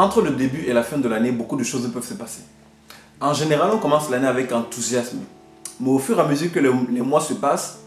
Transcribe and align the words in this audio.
entre 0.00 0.22
le 0.22 0.30
début 0.30 0.64
et 0.66 0.72
la 0.72 0.82
fin 0.82 0.96
de 0.96 1.08
l'année, 1.08 1.30
beaucoup 1.30 1.56
de 1.56 1.62
choses 1.62 1.90
peuvent 1.92 2.06
se 2.06 2.14
passer. 2.14 2.40
En 3.20 3.34
général, 3.34 3.70
on 3.74 3.78
commence 3.78 4.08
l'année 4.08 4.26
avec 4.26 4.50
enthousiasme. 4.50 5.18
Mais 5.78 5.90
au 5.90 5.98
fur 5.98 6.18
et 6.18 6.22
à 6.22 6.26
mesure 6.26 6.50
que 6.50 6.58
les 6.58 7.02
mois 7.02 7.20
se 7.20 7.34
passent, 7.34 7.80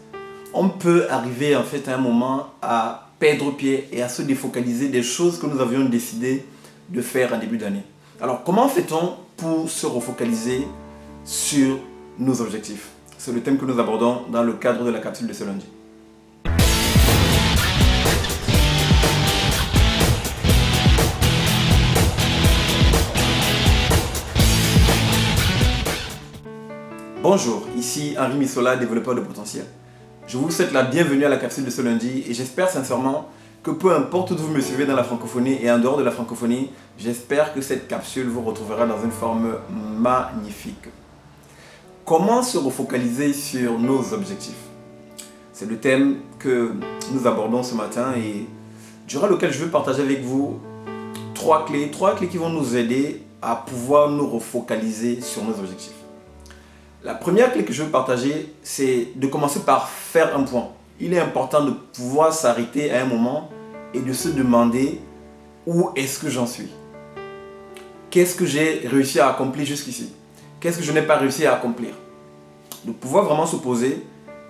on 0.52 0.68
peut 0.68 1.06
arriver 1.10 1.56
en 1.56 1.64
fait 1.64 1.88
à 1.88 1.96
un 1.96 1.98
moment 1.98 2.50
à 2.62 3.08
perdre 3.18 3.50
pied 3.56 3.88
et 3.90 4.00
à 4.00 4.08
se 4.08 4.22
défocaliser 4.22 4.88
des 4.88 5.02
choses 5.02 5.40
que 5.40 5.46
nous 5.46 5.60
avions 5.60 5.84
décidé 5.86 6.44
de 6.88 7.02
faire 7.02 7.32
en 7.34 7.38
début 7.38 7.58
d'année. 7.58 7.82
Alors, 8.20 8.44
comment 8.44 8.68
fait-on 8.68 9.14
pour 9.36 9.68
se 9.68 9.86
refocaliser 9.86 10.68
sur 11.24 11.78
nos 12.18 12.40
objectifs? 12.40 12.90
C'est 13.18 13.32
le 13.32 13.40
thème 13.40 13.58
que 13.58 13.64
nous 13.64 13.80
abordons 13.80 14.22
dans 14.30 14.44
le 14.44 14.52
cadre 14.52 14.84
de 14.84 14.90
la 14.90 15.00
capsule 15.00 15.26
de 15.26 15.32
ce 15.32 15.42
lundi. 15.42 15.66
Bonjour, 27.24 27.62
ici 27.74 28.14
Henri 28.18 28.36
Missola, 28.36 28.76
développeur 28.76 29.14
de 29.14 29.22
potentiel. 29.22 29.64
Je 30.26 30.36
vous 30.36 30.50
souhaite 30.50 30.74
la 30.74 30.82
bienvenue 30.82 31.24
à 31.24 31.30
la 31.30 31.38
capsule 31.38 31.64
de 31.64 31.70
ce 31.70 31.80
lundi 31.80 32.22
et 32.28 32.34
j'espère 32.34 32.68
sincèrement 32.68 33.30
que 33.62 33.70
peu 33.70 33.94
importe 33.94 34.32
où 34.32 34.36
vous 34.36 34.52
me 34.52 34.60
suivez 34.60 34.84
dans 34.84 34.94
la 34.94 35.04
francophonie 35.04 35.56
et 35.62 35.70
en 35.70 35.78
dehors 35.78 35.96
de 35.96 36.02
la 36.02 36.10
francophonie, 36.10 36.68
j'espère 36.98 37.54
que 37.54 37.62
cette 37.62 37.88
capsule 37.88 38.26
vous 38.26 38.42
retrouvera 38.42 38.86
dans 38.86 39.02
une 39.02 39.10
forme 39.10 39.54
magnifique. 39.70 40.88
Comment 42.04 42.42
se 42.42 42.58
refocaliser 42.58 43.32
sur 43.32 43.78
nos 43.78 44.12
objectifs? 44.12 44.52
C'est 45.54 45.66
le 45.66 45.78
thème 45.78 46.16
que 46.38 46.72
nous 47.10 47.26
abordons 47.26 47.62
ce 47.62 47.74
matin 47.74 48.12
et 48.18 48.46
durant 49.08 49.28
lequel 49.28 49.50
je 49.50 49.60
veux 49.60 49.70
partager 49.70 50.02
avec 50.02 50.22
vous 50.22 50.60
trois 51.32 51.64
clés, 51.64 51.90
trois 51.90 52.16
clés 52.16 52.28
qui 52.28 52.36
vont 52.36 52.50
nous 52.50 52.76
aider 52.76 53.22
à 53.40 53.56
pouvoir 53.56 54.10
nous 54.10 54.28
refocaliser 54.28 55.22
sur 55.22 55.42
nos 55.42 55.58
objectifs. 55.58 56.03
La 57.04 57.14
première 57.14 57.52
clé 57.52 57.66
que 57.66 57.72
je 57.74 57.82
veux 57.82 57.90
partager, 57.90 58.54
c'est 58.62 59.08
de 59.14 59.26
commencer 59.26 59.60
par 59.60 59.90
faire 59.90 60.34
un 60.34 60.42
point. 60.42 60.68
Il 60.98 61.12
est 61.12 61.18
important 61.18 61.62
de 61.62 61.72
pouvoir 61.72 62.32
s'arrêter 62.32 62.90
à 62.90 63.02
un 63.02 63.04
moment 63.04 63.50
et 63.92 64.00
de 64.00 64.12
se 64.14 64.30
demander 64.30 65.02
où 65.66 65.90
est-ce 65.96 66.18
que 66.18 66.30
j'en 66.30 66.46
suis. 66.46 66.70
Qu'est-ce 68.08 68.34
que 68.34 68.46
j'ai 68.46 68.88
réussi 68.88 69.20
à 69.20 69.28
accomplir 69.28 69.66
jusqu'ici? 69.66 70.14
Qu'est-ce 70.58 70.78
que 70.78 70.82
je 70.82 70.92
n'ai 70.92 71.02
pas 71.02 71.16
réussi 71.16 71.44
à 71.44 71.54
accomplir? 71.54 71.90
De 72.86 72.92
pouvoir 72.92 73.26
vraiment 73.26 73.44
se. 73.44 73.56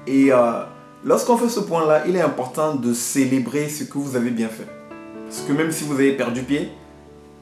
Et 0.07 0.33
euh, 0.33 0.63
lorsqu'on 1.05 1.37
fait 1.37 1.49
ce 1.49 1.59
point-là, 1.59 2.05
il 2.07 2.15
est 2.15 2.23
important 2.23 2.77
de 2.77 2.95
célébrer 2.95 3.69
ce 3.69 3.83
que 3.83 3.99
vous 3.99 4.15
avez 4.15 4.31
bien 4.31 4.49
fait. 4.49 4.69
Parce 5.25 5.41
que 5.41 5.53
même 5.53 5.73
si 5.73 5.83
vous 5.83 5.95
avez 5.95 6.13
perdu 6.13 6.43
pied, 6.45 6.71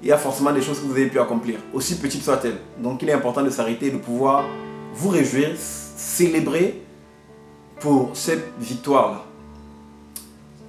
il 0.01 0.09
y 0.09 0.13
a 0.13 0.17
forcément 0.17 0.53
des 0.53 0.63
choses 0.63 0.81
que 0.81 0.87
vous 0.87 0.93
avez 0.93 1.09
pu 1.09 1.21
accomplir, 1.21 1.59
aussi 1.75 1.99
petites 1.99 2.23
soient-elles. 2.23 2.57
Donc 2.79 3.03
il 3.03 3.11
est 3.11 3.13
important 3.13 3.43
de 3.43 3.51
s'arrêter 3.51 3.89
et 3.89 3.91
de 3.91 3.99
pouvoir 3.99 4.47
vous 4.95 5.09
réjouir, 5.09 5.51
célébrer 5.57 6.83
pour 7.81 8.11
cette 8.15 8.45
victoire-là. 8.61 9.25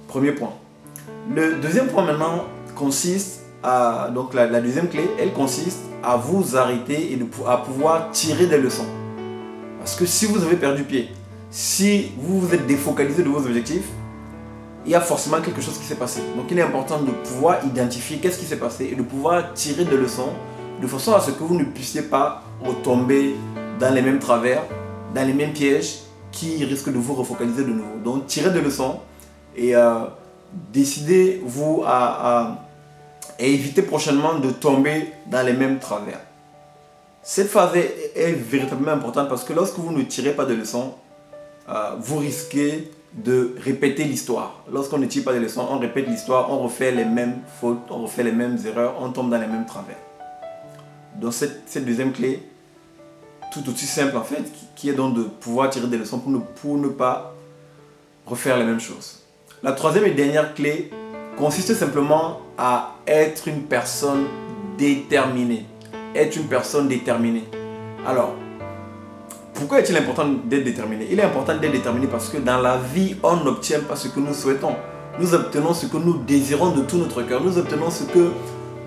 Premier 0.08 0.32
point. 0.32 0.52
Le 1.34 1.56
deuxième 1.56 1.86
point 1.88 2.04
maintenant 2.04 2.44
consiste 2.74 3.42
à, 3.62 4.10
donc 4.14 4.34
la, 4.34 4.60
deuxième 4.60 4.88
clé, 4.88 5.08
elle 5.18 5.32
consiste 5.32 5.80
à 6.02 6.16
vous 6.16 6.56
arrêter 6.56 7.12
et 7.12 7.16
de, 7.16 7.24
à 7.46 7.58
pouvoir 7.58 8.10
tirer 8.10 8.46
des 8.46 8.58
leçons. 8.58 8.86
Parce 9.78 9.96
que 9.96 10.06
si 10.06 10.26
vous 10.26 10.42
avez 10.42 10.56
perdu 10.56 10.82
pied, 10.82 11.10
si 11.50 12.12
vous 12.18 12.40
vous 12.40 12.54
êtes 12.54 12.66
défocalisé 12.66 13.22
de 13.22 13.28
vos 13.28 13.38
objectifs, 13.38 13.88
il 14.84 14.92
y 14.92 14.94
a 14.94 15.00
forcément 15.00 15.40
quelque 15.40 15.62
chose 15.62 15.78
qui 15.78 15.84
s'est 15.84 15.94
passé. 15.94 16.20
Donc 16.36 16.46
il 16.50 16.58
est 16.58 16.62
important 16.62 17.00
de 17.00 17.10
pouvoir 17.10 17.64
identifier 17.64 18.18
qu'est-ce 18.18 18.38
qui 18.38 18.44
s'est 18.44 18.58
passé 18.58 18.88
et 18.92 18.94
de 18.94 19.02
pouvoir 19.02 19.54
tirer 19.54 19.84
des 19.84 19.96
leçons 19.96 20.30
de 20.80 20.86
façon 20.86 21.14
à 21.14 21.20
ce 21.20 21.30
que 21.30 21.42
vous 21.42 21.54
ne 21.54 21.64
puissiez 21.64 22.02
pas 22.02 22.42
retomber 22.62 23.36
dans 23.78 23.92
les 23.92 24.02
mêmes 24.02 24.18
travers, 24.18 24.62
dans 25.14 25.26
les 25.26 25.32
mêmes 25.32 25.52
pièges 25.52 26.00
qui 26.32 26.64
risquent 26.64 26.92
de 26.92 26.98
vous 26.98 27.14
refocaliser 27.14 27.62
de 27.62 27.70
nouveau. 27.70 27.96
Donc 28.04 28.26
tirez 28.26 28.50
des 28.50 28.60
leçons 28.60 29.00
et 29.56 29.74
euh, 29.74 30.04
décidez-vous 30.72 31.84
à, 31.86 32.58
éviter 33.38 33.82
prochainement 33.82 34.38
de 34.38 34.50
tomber 34.50 35.08
dans 35.26 35.44
les 35.44 35.52
mêmes 35.52 35.78
travers. 35.78 36.20
Cette 37.22 37.48
phase 37.48 37.76
est, 37.76 38.32
véritablement 38.32 38.92
importante 38.92 39.28
parce 39.28 39.44
que 39.44 39.52
lorsque 39.52 39.78
vous 39.78 39.92
ne 39.92 40.02
tirez 40.02 40.32
pas 40.32 40.44
de 40.44 40.54
leçons, 40.54 40.94
euh, 41.68 41.96
vous 41.98 42.18
risquez 42.18 42.92
de 43.14 43.54
répéter 43.58 44.04
l'histoire. 44.04 44.62
Lorsqu'on 44.70 44.98
ne 44.98 45.06
tire 45.06 45.24
pas 45.24 45.32
de 45.32 45.38
leçons, 45.38 45.66
on 45.68 45.78
répète 45.78 46.06
l'histoire, 46.06 46.52
on 46.52 46.58
refait 46.58 46.90
les 46.90 47.04
mêmes 47.04 47.38
fautes, 47.60 47.86
on 47.90 48.02
refait 48.02 48.24
les 48.24 48.32
mêmes 48.32 48.58
erreurs, 48.66 48.96
on 49.00 49.10
tombe 49.10 49.30
dans 49.30 49.38
les 49.38 49.46
mêmes 49.46 49.66
travers. 49.66 49.96
Donc 51.16 51.32
cette, 51.32 51.62
cette 51.66 51.84
deuxième 51.84 52.12
clé, 52.12 52.42
tout 53.54 53.70
aussi 53.70 53.86
simple 53.86 54.16
en 54.16 54.24
fait, 54.24 54.42
qui 54.74 54.88
est 54.88 54.94
donc 54.94 55.14
de 55.14 55.22
pouvoir 55.22 55.70
tirer 55.70 55.86
des 55.86 55.98
leçons 55.98 56.18
pour 56.18 56.32
ne, 56.32 56.38
pour 56.38 56.76
ne 56.76 56.88
pas 56.88 57.34
refaire 58.26 58.58
les 58.58 58.64
mêmes 58.64 58.80
choses. 58.80 59.20
La 59.62 59.72
troisième 59.72 60.04
et 60.04 60.10
dernière 60.10 60.54
clé 60.54 60.90
consiste 61.36 61.72
simplement 61.74 62.40
à 62.58 62.96
être 63.06 63.46
une 63.48 63.62
personne 63.62 64.24
déterminée. 64.76 65.66
Être 66.14 66.36
une 66.36 66.46
personne 66.46 66.88
déterminée. 66.88 67.44
Alors, 68.06 68.34
pourquoi 69.54 69.80
est-il 69.80 69.96
important 69.96 70.26
d'être 70.44 70.64
déterminé? 70.64 71.06
Il 71.10 71.18
est 71.18 71.22
important 71.22 71.56
d'être 71.56 71.72
déterminé 71.72 72.06
parce 72.08 72.28
que 72.28 72.38
dans 72.38 72.60
la 72.60 72.76
vie, 72.76 73.16
on 73.22 73.36
n'obtient 73.36 73.80
pas 73.80 73.96
ce 73.96 74.08
que 74.08 74.20
nous 74.20 74.34
souhaitons. 74.34 74.74
Nous 75.18 75.32
obtenons 75.32 75.74
ce 75.74 75.86
que 75.86 75.96
nous 75.96 76.18
désirons 76.18 76.72
de 76.72 76.82
tout 76.82 76.98
notre 76.98 77.22
cœur. 77.22 77.40
Nous 77.40 77.56
obtenons 77.56 77.90
ce 77.90 78.04
que 78.04 78.32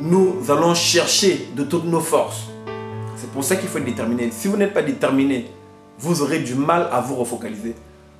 nous 0.01 0.35
allons 0.49 0.75
chercher 0.75 1.49
de 1.55 1.63
toutes 1.63 1.85
nos 1.85 2.01
forces. 2.01 2.47
C'est 3.17 3.31
pour 3.31 3.43
ça 3.43 3.55
qu'il 3.55 3.67
faut 3.67 3.79
être 3.79 3.85
déterminé. 3.85 4.29
Si 4.31 4.47
vous 4.47 4.57
n'êtes 4.57 4.73
pas 4.73 4.83
déterminé, 4.83 5.49
vous 5.97 6.21
aurez 6.21 6.39
du 6.39 6.53
mal 6.53 6.87
à 6.91 7.01
vous 7.01 7.15
refocaliser. 7.15 7.73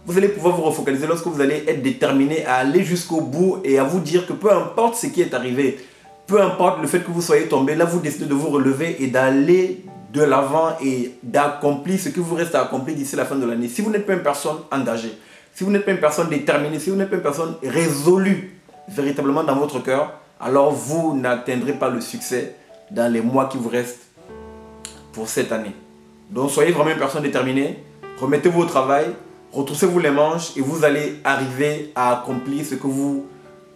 Vous 0.05 0.17
allez 0.17 0.29
pouvoir 0.29 0.55
vous 0.55 0.63
refocaliser 0.63 1.05
lorsque 1.05 1.27
vous 1.27 1.39
allez 1.39 1.63
être 1.67 1.83
déterminé 1.83 2.45
à 2.45 2.55
aller 2.55 2.83
jusqu'au 2.83 3.21
bout 3.21 3.59
et 3.63 3.77
à 3.77 3.83
vous 3.83 3.99
dire 3.99 4.25
que 4.25 4.33
peu 4.33 4.51
importe 4.51 4.95
ce 4.95 5.07
qui 5.07 5.21
est 5.21 5.33
arrivé, 5.33 5.77
peu 6.25 6.41
importe 6.41 6.81
le 6.81 6.87
fait 6.87 7.01
que 7.01 7.11
vous 7.11 7.21
soyez 7.21 7.47
tombé, 7.47 7.75
là 7.75 7.85
vous 7.85 7.99
décidez 7.99 8.25
de 8.25 8.33
vous 8.33 8.49
relever 8.49 8.95
et 9.03 9.07
d'aller 9.07 9.83
de 10.13 10.23
l'avant 10.23 10.77
et 10.81 11.11
d'accomplir 11.21 11.99
ce 11.99 12.09
que 12.09 12.19
vous 12.19 12.35
restez 12.35 12.57
à 12.57 12.63
accomplir 12.63 12.95
d'ici 12.95 13.15
la 13.15 13.25
fin 13.25 13.35
de 13.35 13.45
l'année. 13.45 13.67
Si 13.67 13.81
vous 13.81 13.91
n'êtes 13.91 14.05
pas 14.05 14.13
une 14.13 14.23
personne 14.23 14.57
engagée, 14.71 15.15
si 15.53 15.63
vous 15.63 15.69
n'êtes 15.69 15.85
pas 15.85 15.91
une 15.91 15.99
personne 15.99 16.29
déterminée, 16.29 16.79
si 16.79 16.89
vous 16.89 16.95
n'êtes 16.95 17.09
pas 17.09 17.17
une 17.17 17.21
personne 17.21 17.55
résolue 17.61 18.59
véritablement 18.87 19.43
dans 19.43 19.55
votre 19.55 19.83
cœur, 19.83 20.13
alors 20.39 20.71
vous 20.71 21.15
n'atteindrez 21.15 21.73
pas 21.73 21.89
le 21.89 22.01
succès 22.01 22.55
dans 22.89 23.11
les 23.11 23.21
mois 23.21 23.47
qui 23.47 23.57
vous 23.57 23.69
restent 23.69 24.06
cette 25.25 25.51
année. 25.51 25.73
Donc 26.29 26.51
soyez 26.51 26.71
vraiment 26.71 26.91
une 26.91 26.97
personne 26.97 27.23
déterminée, 27.23 27.79
remettez-vous 28.19 28.61
au 28.61 28.65
travail, 28.65 29.05
retroussez-vous 29.51 29.99
les 29.99 30.11
manches 30.11 30.55
et 30.57 30.61
vous 30.61 30.83
allez 30.83 31.19
arriver 31.23 31.91
à 31.95 32.19
accomplir 32.19 32.65
ce 32.65 32.75
que 32.75 32.87
vous 32.87 33.25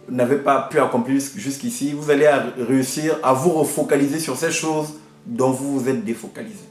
n'avez 0.08 0.36
pas 0.36 0.68
pu 0.70 0.78
accomplir 0.78 1.20
jusqu'ici. 1.36 1.92
Vous 1.92 2.10
allez 2.10 2.28
réussir 2.58 3.18
à 3.22 3.32
vous 3.32 3.50
refocaliser 3.50 4.18
sur 4.18 4.36
ces 4.36 4.50
choses 4.50 4.94
dont 5.26 5.50
vous 5.50 5.78
vous 5.78 5.88
êtes 5.88 6.04
défocalisé. 6.04 6.64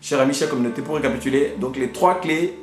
Chers 0.00 0.20
amis, 0.20 0.34
chère 0.34 0.50
communauté, 0.50 0.82
pour 0.82 0.96
récapituler, 0.96 1.54
donc 1.58 1.76
les 1.76 1.90
trois 1.90 2.20
clés 2.20 2.58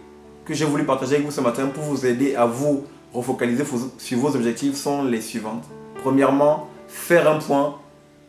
que 0.45 0.53
j'ai 0.53 0.65
voulu 0.65 0.85
partager 0.85 1.15
avec 1.15 1.25
vous 1.25 1.31
ce 1.31 1.41
matin 1.41 1.67
pour 1.67 1.83
vous 1.83 2.05
aider 2.05 2.35
à 2.35 2.45
vous 2.45 2.83
refocaliser 3.13 3.63
sur 3.97 4.17
vos 4.19 4.35
objectifs 4.35 4.75
sont 4.75 5.03
les 5.03 5.21
suivantes. 5.21 5.63
Premièrement, 6.01 6.67
faire 6.87 7.29
un 7.29 7.39
point 7.39 7.75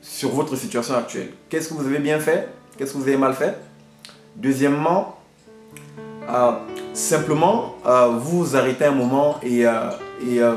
sur 0.02 0.30
votre 0.30 0.56
situation 0.56 0.96
actuelle. 0.96 1.30
Qu'est-ce 1.48 1.68
que 1.68 1.74
vous 1.74 1.86
avez 1.86 2.00
bien 2.00 2.18
fait? 2.18 2.48
Qu'est-ce 2.76 2.92
que 2.92 2.98
vous 2.98 3.08
avez 3.08 3.16
mal 3.16 3.32
fait? 3.32 3.56
Deuxièmement, 4.36 5.16
euh, 6.28 6.52
simplement 6.92 7.76
euh, 7.86 8.08
vous 8.18 8.56
arrêtez 8.56 8.84
un 8.84 8.92
moment 8.92 9.38
et, 9.42 9.66
euh, 9.66 10.54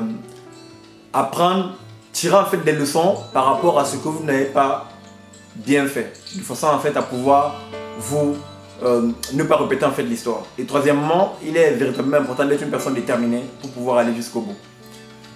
apprendre, 1.14 1.76
tirer 2.12 2.36
en 2.36 2.46
fait 2.46 2.58
des 2.58 2.72
leçons 2.72 3.16
par 3.34 3.46
rapport 3.46 3.80
à 3.80 3.86
ce 3.86 3.98
que 3.98 4.08
vous 4.08 4.24
n'avez 4.24 4.46
pas 4.46 4.88
bien 5.56 5.86
fait. 5.88 6.14
De 6.36 6.42
façon 6.42 6.68
en 6.68 6.80
fait 6.80 6.98
à 6.98 7.02
pouvoir 7.02 7.62
vous 7.98 8.36
ne 8.82 9.44
pas 9.44 9.56
répéter 9.58 9.86
en 9.86 9.92
fait 9.92 10.04
l'histoire. 10.04 10.42
Et 10.58 10.66
troisièmement, 10.66 11.36
il 11.46 11.56
est 11.56 11.72
véritablement 11.72 12.18
important 12.18 12.46
d'être 12.46 12.62
une 12.62 12.70
personne 12.70 12.94
déterminée 12.94 13.44
pour 13.62 13.72
pouvoir 13.72 14.00
aller 14.00 14.14
jusqu'au 14.14 14.42
bout. 14.42 14.56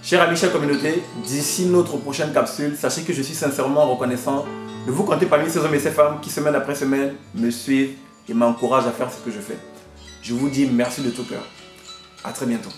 Chers 0.10 0.24
amis, 0.24 0.38
chère 0.38 0.52
communauté, 0.52 1.04
d'ici 1.24 1.68
notre 1.68 1.98
prochaine 1.98 2.34
capsule, 2.34 2.76
sachez 2.76 3.04
que 3.04 3.14
je 3.14 3.22
suis 3.22 3.36
sincèrement 3.36 3.86
reconnaissant 3.86 4.44
de 4.88 4.92
vous 4.92 5.04
compter 5.04 5.28
parmi 5.28 5.52
ces 5.52 5.60
hommes 5.60 5.76
et 5.76 5.80
ces 5.80 5.92
femmes 5.92 6.20
qui, 6.20 6.32
semaine 6.32 6.56
après 6.56 6.74
semaine, 6.74 7.14
me 7.36 7.52
suivent 7.52 7.92
et 8.28 8.34
m'encouragent 8.34 8.88
à 8.88 8.92
faire 8.92 9.12
ce 9.12 9.24
que 9.24 9.30
je 9.30 9.40
fais. 9.40 9.60
Je 10.24 10.34
vous 10.34 10.50
dis 10.50 10.66
merci 10.66 11.04
de 11.04 11.12
tout 11.12 11.26
cœur. 11.26 11.44
À 12.24 12.32
très 12.32 12.48
bientôt. 12.48 12.72